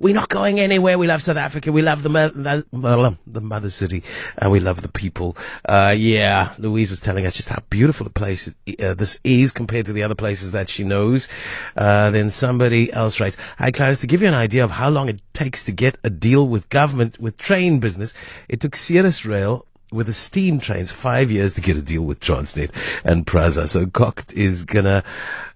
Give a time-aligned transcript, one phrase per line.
[0.00, 0.98] We're not going anywhere.
[0.98, 1.72] We love South Africa.
[1.72, 4.02] We love the, the, the mother city
[4.38, 5.36] and we love the people.
[5.68, 9.86] Uh, yeah, Louise was telling us just how beautiful a place uh, this is compared
[9.86, 11.28] to the other places that she knows.
[11.76, 15.08] Uh, then somebody else writes, Hi, Clarence, to give you an idea of how long
[15.08, 18.14] it takes to get a deal with government with train business,
[18.48, 22.20] it took Ceres Rail with the steam trains five years to get a deal with
[22.20, 22.70] Transnet
[23.04, 23.68] and Prasa.
[23.68, 25.04] So Coct is gonna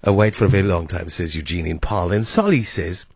[0.06, 2.12] uh, wait for a very long time, says Eugene in Paarl.
[2.12, 3.06] And Solly says,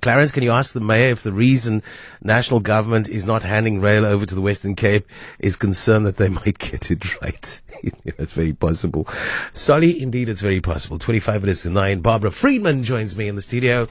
[0.00, 1.82] Clarence, can you ask the mayor if the reason
[2.22, 5.06] national government is not handing rail over to the Western Cape
[5.38, 7.60] is concerned that they might get it right?
[8.04, 9.06] it's very possible.
[9.52, 10.98] Solly, indeed, it's very possible.
[10.98, 12.00] 25 minutes to 9.
[12.00, 13.88] Barbara Friedman joins me in the studio.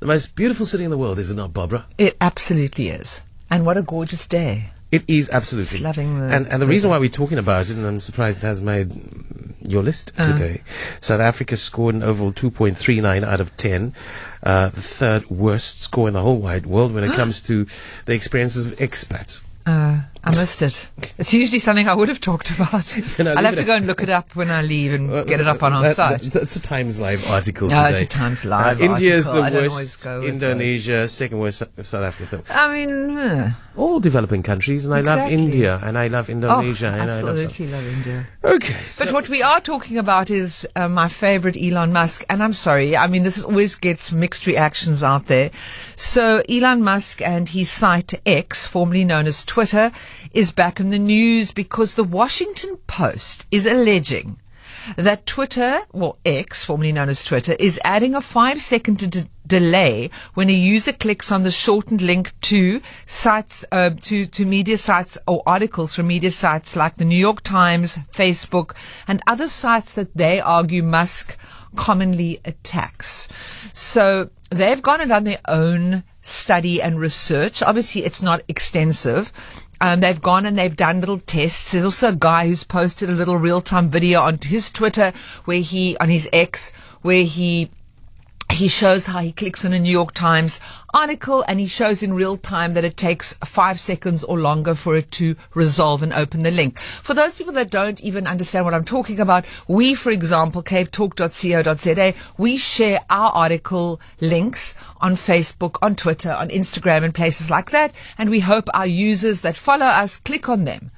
[0.00, 1.86] The most beautiful city in the world, is it not, Barbara?
[1.98, 3.22] It absolutely is.
[3.50, 4.70] And what a gorgeous day.
[4.90, 5.80] It is absolutely.
[5.80, 8.46] Loving the and and the reason why we're talking about it, and I'm surprised it
[8.46, 8.90] has made
[9.70, 10.32] your list Uh.
[10.32, 10.62] today.
[11.00, 13.94] South Africa scored an overall 2.39 out of 10,
[14.42, 17.66] uh, the third worst score in the whole wide world when it comes to
[18.06, 19.42] the experiences of expats.
[19.66, 20.00] Uh,
[20.36, 20.88] I missed it.
[21.18, 22.96] It's usually something I would have talked about.
[23.18, 25.40] You know, I'll have to go and look it up when I leave and get
[25.40, 26.22] it up on our That- site.
[26.32, 28.02] that- It's a Times Live article No, today.
[28.02, 29.32] it's a Times Live Uh, India is the.
[29.32, 30.04] I worst.
[30.04, 31.62] go with Indonesia, second worst.
[31.82, 32.42] South Africa.
[32.50, 36.86] I mean, uh, All developing countries, and I love India, and I love oh, Indonesia,
[36.88, 37.38] and I love.
[37.38, 38.26] Absolutely love India.
[38.44, 42.52] Okay, But what we are talking about is uh, my favorite Elon Musk, and I'm
[42.52, 45.50] sorry, I mean this always gets mixed reactions out there.
[45.96, 49.92] So Elon Musk and his site X, formerly known as Twitter,
[50.32, 54.38] is back in the news because the Washington Post is alleging
[54.96, 60.10] that Twitter, well X, formerly known as Twitter, is adding a five second d- delay
[60.34, 65.18] when a user clicks on the shortened link to sites, uh, to, to media sites
[65.26, 68.74] or articles from media sites like the New York Times, Facebook,
[69.06, 71.36] and other sites that they argue Musk
[71.76, 73.28] commonly attacks.
[73.72, 77.62] So they've gone and done their own study and research.
[77.62, 79.32] Obviously, it's not extensive.
[79.80, 81.70] Um, they've gone and they've done little tests.
[81.70, 85.12] There's also a guy who's posted a little real-time video on his Twitter
[85.44, 86.72] where he, on his X,
[87.02, 87.70] where he
[88.52, 90.58] he shows how he clicks on a New York Times
[90.92, 94.96] article and he shows in real time that it takes five seconds or longer for
[94.96, 96.78] it to resolve and open the link.
[96.78, 102.14] For those people that don't even understand what I'm talking about, we, for example, capetalk.co.za,
[102.36, 107.94] we share our article links on Facebook, on Twitter, on Instagram and places like that.
[108.16, 110.90] And we hope our users that follow us click on them.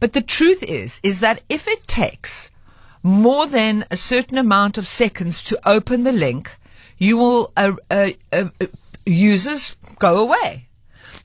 [0.00, 2.50] But the truth is, is that if it takes
[3.02, 6.56] more than a certain amount of seconds to open the link,
[7.02, 8.66] you will uh, uh, uh, uh,
[9.04, 10.68] users go away.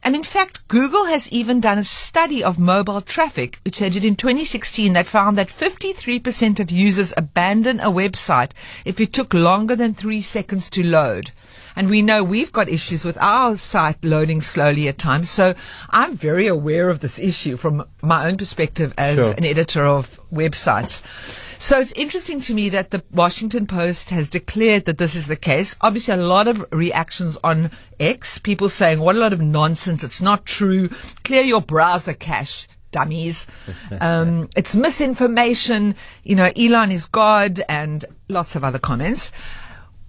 [0.03, 4.05] And in fact, Google has even done a study of mobile traffic, which they did
[4.05, 8.51] in 2016, that found that 53% of users abandon a website
[8.85, 11.31] if it took longer than three seconds to load.
[11.75, 15.29] And we know we've got issues with our site loading slowly at times.
[15.29, 15.53] So
[15.91, 19.33] I'm very aware of this issue from my own perspective as Sure.
[19.37, 21.01] an editor of websites.
[21.59, 25.35] So it's interesting to me that the Washington Post has declared that this is the
[25.35, 25.75] case.
[25.81, 30.03] Obviously, a lot of reactions on X, people saying, what a lot of nonsense.
[30.03, 30.89] It's not true.
[31.23, 32.67] Clear your browser cache.
[32.91, 33.47] Dummies.
[33.99, 35.95] Um, it's misinformation.
[36.23, 39.31] You know, Elon is God and lots of other comments.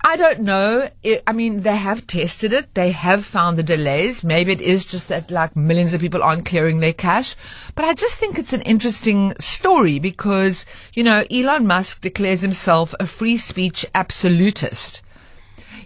[0.05, 0.89] I don't know.
[1.05, 2.75] I I mean, they have tested it.
[2.75, 4.23] They have found the delays.
[4.23, 7.35] Maybe it is just that like millions of people aren't clearing their cache.
[7.75, 10.65] But I just think it's an interesting story because,
[10.95, 15.03] you know, Elon Musk declares himself a free speech absolutist.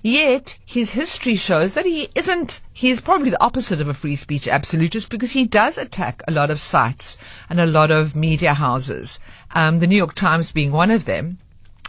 [0.02, 4.48] Yet his history shows that he isn't, he's probably the opposite of a free speech
[4.48, 7.16] absolutist because he does attack a lot of sites
[7.48, 9.20] and a lot of media houses.
[9.54, 11.38] Um, the New York Times being one of them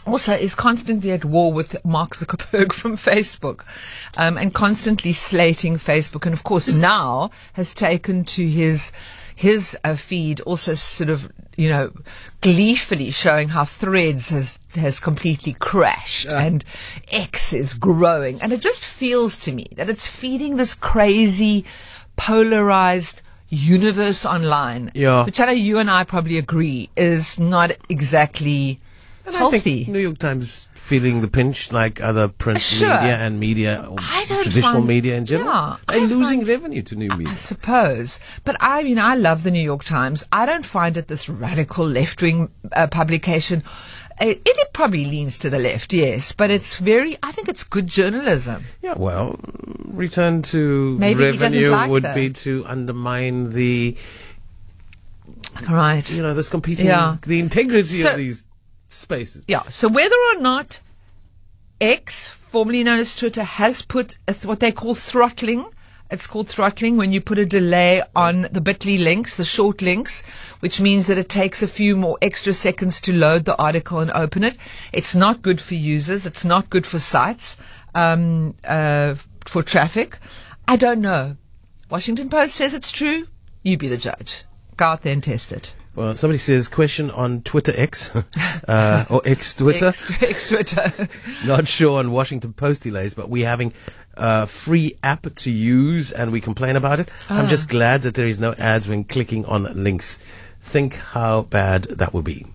[0.06, 3.64] also is constantly at war with Mark Zuckerberg from Facebook,
[4.16, 8.92] um, and constantly slating Facebook, and of course now has taken to his
[9.36, 11.90] his uh, feed also sort of you know
[12.40, 16.64] gleefully showing how Threads has has completely crashed and
[17.10, 21.64] X is growing, and it just feels to me that it's feeding this crazy
[22.16, 25.24] polarized universe online, Yeah.
[25.24, 28.80] which I know you and I probably agree is not exactly
[29.26, 32.88] And I think New York Times feeling the pinch like other print Sure.
[33.00, 35.48] media and media, or traditional find- media in general.
[35.50, 37.32] Yeah, They're I losing find- revenue to new media.
[37.32, 38.18] I suppose.
[38.44, 40.26] But I mean, I love the New York Times.
[40.30, 43.62] I don't find it this radical left wing uh, publication.
[44.20, 47.64] Uh, It, it probably leans to the left, yes, but it's very, I think it's
[47.64, 48.62] good journalism.
[48.80, 49.40] Yeah, well,
[49.90, 52.14] return to Maybe revenue like would that.
[52.14, 53.96] be to undermine the,
[55.68, 56.08] Right.
[56.10, 57.16] you know, this competing, Yeah.
[57.26, 58.43] the integrity So- of these
[58.94, 59.44] spaces.
[59.48, 59.62] Yeah.
[59.64, 60.80] So whether or not
[61.80, 65.66] X, formerly known as Twitter, has put a th- what they call throttling.
[66.10, 70.22] It's called throttling when you put a delay on the bit.ly links, the short links,
[70.60, 74.10] which means that it takes a few more extra seconds to load the article and
[74.12, 74.56] open it.
[74.92, 76.26] It's not good for users.
[76.26, 77.56] It's not good for sites,
[77.94, 80.18] um, uh, for traffic.
[80.68, 81.36] I don't know.
[81.90, 83.26] Washington Post says it's true.
[83.62, 84.44] You be the judge.
[84.76, 85.74] Go out there and test it.
[85.94, 88.10] Well, somebody says question on Twitter X
[88.68, 89.86] uh, or X Twitter.
[90.20, 91.08] X, Twitter.
[91.44, 93.72] Not sure on Washington Post delays, but we're having
[94.14, 97.10] a free app to use, and we complain about it.
[97.30, 100.18] I'm just glad that there is no ads when clicking on links.
[100.60, 102.46] Think how bad that would be.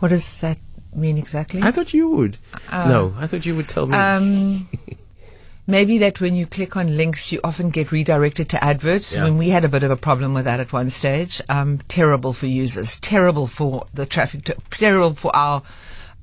[0.00, 0.58] what does that
[0.94, 1.62] mean exactly?
[1.62, 2.38] I thought you would.
[2.72, 3.96] no, I thought you would tell me.
[3.96, 4.68] Um,
[5.66, 9.14] maybe that when you click on links, you often get redirected to adverts.
[9.14, 9.24] Yeah.
[9.24, 12.32] When we had a bit of a problem with that at one stage, um, terrible
[12.32, 15.62] for users, terrible for the traffic, terrible for our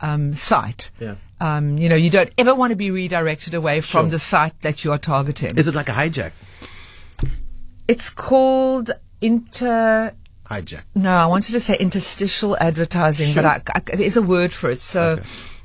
[0.01, 0.91] um, site.
[0.99, 1.15] Yeah.
[1.41, 4.11] Um, you know, you don't ever want to be redirected away from Sure.
[4.11, 5.57] the site that you are targeting.
[5.57, 6.31] is it like a hijack?
[7.87, 8.91] it's called
[9.21, 10.13] inter.
[10.49, 10.83] Hijack.
[10.95, 14.81] No, I wanted to say interstitial advertising, but I, I, there's a word for it.
[14.81, 15.19] So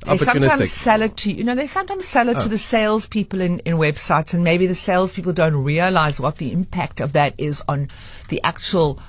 [0.09, 3.59] they sometimes sell it to you know they sometimes sell it to the salespeople in,
[3.61, 7.89] in websites, and maybe the salespeople don't realize what the impact of that is on
[8.29, 9.01] the actual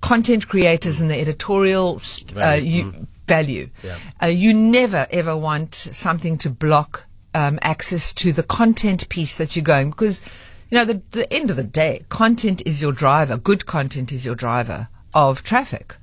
[0.00, 2.84] content creators and the editorial uh, Value.
[2.84, 3.70] you, value.
[3.82, 3.98] Yeah.
[4.22, 9.56] Uh, you never ever want something to block um, access to the content piece that
[9.56, 10.22] you're going because
[10.70, 13.36] you know the, the end of the day, content is your driver.
[13.36, 15.96] Good content is your driver of traffic.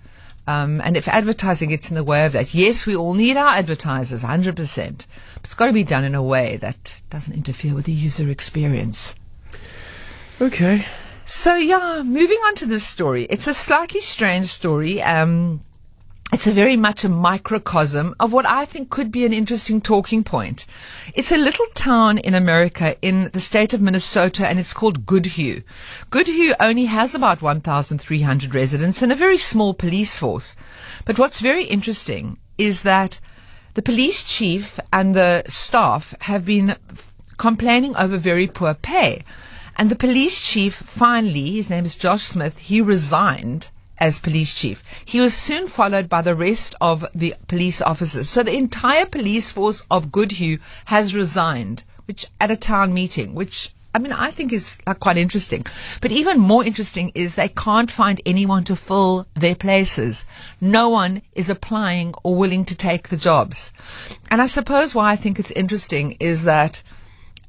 [0.45, 3.55] Um, and if advertising gets in the way of that, yes, we all need our
[3.55, 4.55] advertisers, 100%.
[4.55, 8.29] But it's got to be done in a way that doesn't interfere with the user
[8.29, 9.15] experience.
[10.41, 10.85] Okay.
[11.25, 13.25] So yeah, moving on to this story.
[13.29, 15.01] It's a slightly strange story.
[15.01, 15.61] Um,
[16.33, 20.23] it's a very much a microcosm of what I think could be an interesting talking
[20.23, 20.65] point.
[21.13, 25.61] It's a little town in America in the state of Minnesota and it's called Goodhue.
[26.09, 30.55] Goodhue only has about 1,300 residents and a very small police force.
[31.05, 33.19] But what's very interesting is that
[33.75, 36.77] the police chief and the staff have been
[37.37, 39.23] complaining over very poor pay.
[39.77, 43.69] And the police chief finally, his name is Josh Smith, he resigned
[44.03, 44.83] as police chief.
[45.05, 48.27] He was soon followed by the rest of the police officers.
[48.27, 50.57] So the entire police force of Goodhue
[50.87, 55.17] has resigned, which at a town meeting, which I mean, I think is uh, quite
[55.17, 55.65] interesting.
[56.01, 60.25] But even more interesting is they can't find anyone to fill their places.
[60.59, 63.71] No one is applying or willing to take the jobs.
[64.29, 66.83] And I suppose why I think it's interesting is that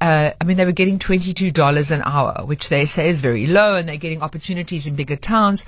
[0.01, 3.75] uh, I mean, they were getting $22 an hour, which they say is very low,
[3.75, 5.65] and they're getting opportunities in bigger towns.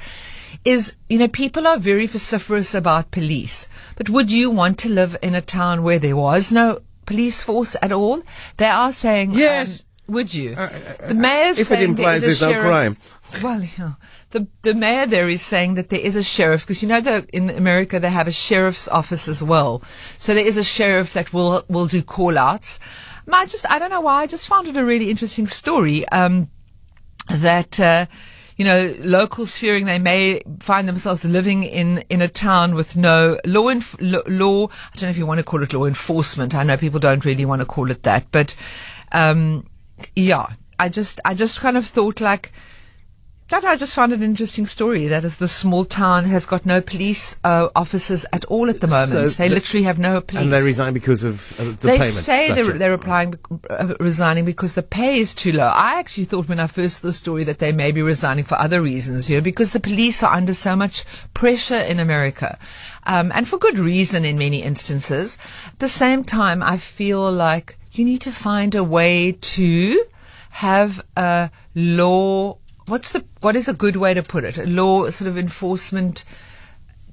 [0.65, 3.67] Is, you know, people are very vociferous about police.
[3.95, 7.75] But would you want to live in a town where there was no police force
[7.81, 8.21] at all?
[8.57, 9.81] They are saying, Yes.
[9.81, 10.55] um, would you?
[10.55, 10.69] Uh,
[11.07, 12.97] the mayor's if it implies there is there's no crime.
[13.43, 13.93] Well, yeah.
[14.31, 17.29] The the mayor there is saying that there is a sheriff because you know that
[17.31, 19.81] in America they have a sheriff's office as well.
[20.17, 22.79] So there is a sheriff that will will do call outs.
[23.33, 26.07] I just I don't know why I just found it a really interesting story.
[26.09, 26.49] Um,
[27.29, 28.05] that uh,
[28.55, 33.37] you know locals fearing they may find themselves living in in a town with no
[33.45, 34.67] law lo- law.
[34.67, 36.55] I don't know if you want to call it law enforcement.
[36.55, 38.55] I know people don't really want to call it that, but
[39.11, 39.67] um,
[40.15, 40.47] yeah,
[40.79, 42.51] I just I just kind of thought like.
[43.49, 45.07] That I just found an interesting story.
[45.07, 48.87] That is, the small town has got no police uh, officers at all at the
[48.87, 49.31] moment.
[49.31, 50.43] So they the- literally have no police.
[50.43, 53.35] And they resign because of, of the They payment say they're, they're applying,
[53.69, 55.67] uh, resigning because the pay is too low.
[55.67, 58.55] I actually thought when I first saw the story that they may be resigning for
[58.59, 62.59] other reasons, you know, because the police are under so much pressure in America,
[63.05, 65.37] um, and for good reason in many instances.
[65.67, 70.03] At the same time, I feel like you need to find a way to
[70.49, 72.57] have a law.
[72.87, 74.57] What's the what is a good way to put it?
[74.57, 76.23] A law sort of enforcement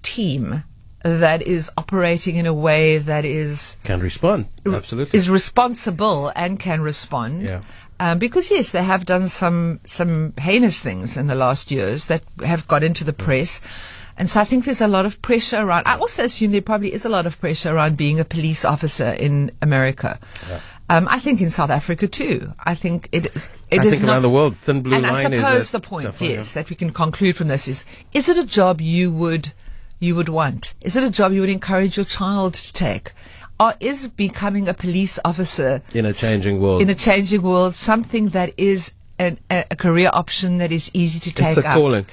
[0.03, 0.65] team
[1.03, 4.47] that is operating in a way that is Can respond.
[4.67, 5.17] Absolutely.
[5.17, 7.43] is responsible and can respond.
[7.43, 7.63] Yeah.
[8.01, 12.23] Um, because yes, they have done some some heinous things in the last years that
[12.45, 13.61] have got into the press.
[14.17, 15.89] And so I think there's a lot of pressure around.
[15.89, 19.11] I also assume there probably is a lot of pressure around being a police officer
[19.11, 20.21] in America.
[20.91, 22.53] Um, I think in South Africa too.
[22.63, 23.49] I think it is.
[23.71, 25.69] It I is think not- around the world, thin blue and I line is suppose
[25.69, 28.81] a- the point, yes, that we can conclude from this is: is it a job
[28.83, 29.53] you would
[29.99, 30.75] you would want?
[30.83, 33.13] Is it a job you would encourage your child to take?
[33.59, 36.83] Or is becoming a police officer In a changing world.
[36.83, 41.33] in a changing world something that is an, a, career option that is easy to
[41.33, 41.75] take it's a up?
[41.75, 42.07] calling.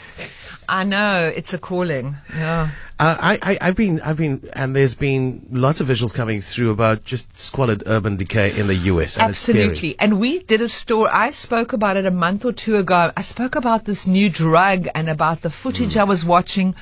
[0.70, 2.16] I know it's a calling.
[2.36, 2.70] Yeah.
[2.98, 6.70] Uh, I, I, I've been, I've been, and there's been lots of visuals coming through
[6.70, 9.18] about just squalid urban decay in the US.
[9.18, 9.30] And.
[9.30, 9.96] Absolutely.
[10.00, 11.10] And we did a story.
[11.12, 13.12] I spoke about it a month or two ago.
[13.18, 16.76] I spoke about this new drug and about the footage I was watching.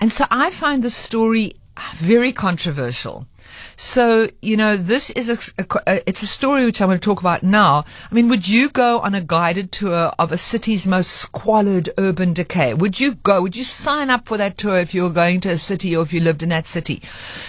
[0.00, 1.56] And so I find the story
[1.96, 3.26] very controversial.
[3.84, 7.18] So, you know, this is a, a- it's a story which I'm going to talk
[7.18, 7.84] about now.
[8.08, 12.32] I mean, would you go on a guided tour of a city's most squalid urban
[12.32, 12.74] decay?
[12.74, 13.42] Would you go?
[13.42, 16.04] Would you sign up for that tour if you were going to a city or
[16.04, 17.02] if you lived in that city?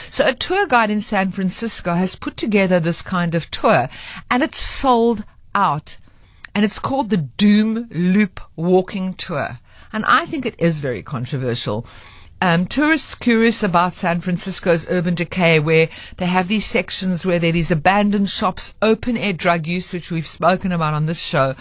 [0.10, 3.88] So a tour guide in San Francisco has put together this kind of tour
[4.32, 5.98] and it's sold out
[6.56, 9.60] and it's called the Doom Loop Walking Tour.
[9.94, 11.86] And I think it is very controversial.
[12.44, 17.52] Um, tourists curious about San Francisco's urban decay, where they have these sections where there
[17.52, 21.56] are these abandoned shops, open air drug use, which we've spoken about on this show,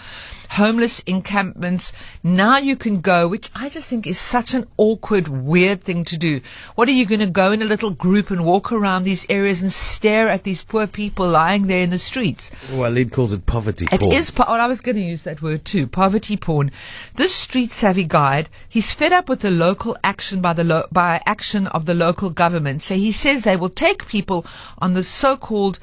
[0.53, 1.91] homeless encampments.
[2.23, 6.17] Now you can go, which I just think is such an awkward, weird thing to
[6.17, 6.41] do.
[6.75, 9.61] What are you going to go in a little group and walk around these areas
[9.61, 12.51] and stare at these poor people lying there in the streets?
[12.71, 14.13] Well, Lead calls it poverty It porn.
[14.13, 14.29] is.
[14.31, 15.87] Po- well, I was going to use that word too.
[15.87, 16.71] Poverty porn.
[17.15, 21.21] This street savvy guide, he's fed up with the local action by the lo- by
[21.25, 22.81] action of the local government.
[22.83, 24.45] So he says they will take people
[24.77, 25.79] on the so-called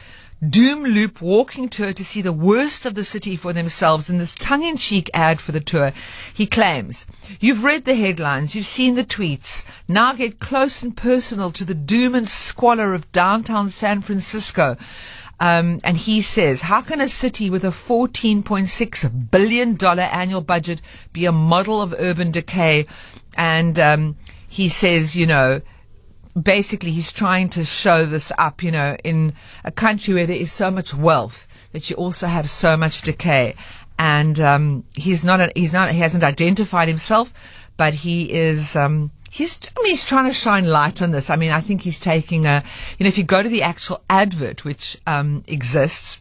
[0.48, 4.34] doom loop walking tour to see the worst of the city for themselves in this
[4.34, 5.92] tongue-in-cheek ad for the tour.
[6.32, 7.06] He claims,
[7.40, 9.64] you've read the headlines, you've seen the tweets.
[9.86, 14.76] Now get close and personal to the doom and squalor of downtown San Francisco.
[15.38, 20.82] Um, and he says, how can a city with a $14.6 billion annual budget
[21.12, 22.86] be a model of urban decay?
[23.34, 24.16] And um,
[24.48, 25.62] he says, you know,
[26.40, 29.32] basically he's trying to show this up, you know, in
[29.64, 33.54] a country where there is so much wealth that you also have so much decay.
[33.98, 37.32] And um, he's not, a, he's not, he hasn't identified himself,
[37.76, 38.76] but he is.
[38.76, 41.30] Um, He's, I mean, he's trying to shine light on this.
[41.30, 42.64] I mean, I think he's taking a,
[42.98, 46.20] you know, if you go to the actual advert, which um, exists,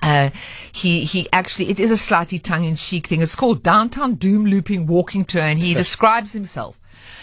[0.00, 0.30] uh,
[0.72, 3.20] he he actually it is a slightly tongue in cheek thing.
[3.20, 6.80] It's called Downtown Doom Looping Walking Tour, and he describes himself.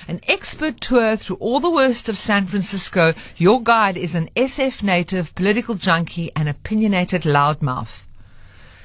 [0.07, 3.13] An expert tour through all the worst of San Francisco.
[3.38, 8.05] Your guide is an SF native, political junkie, and opinionated loudmouth.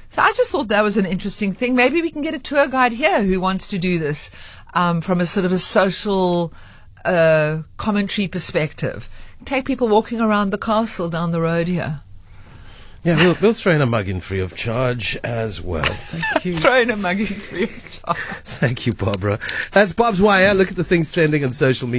[0.09, 1.75] So I just thought that was an interesting thing.
[1.75, 4.31] Maybe we can get a tour guide here who wants to do this
[4.73, 6.53] um, from a sort of a social
[7.03, 9.09] uh, commentary perspective.
[9.43, 12.01] Take people walking around the castle down the road here.
[13.05, 15.83] Yeah, we'll, we'll throw in a mug in free of charge as well.
[15.87, 16.57] Thank you.
[16.59, 18.17] Throw in a mug in free of charge.
[18.43, 19.37] Thank you, Barbara.
[19.71, 20.55] That's Barbs Wire.
[20.55, 21.93] Look at the things trending on social media.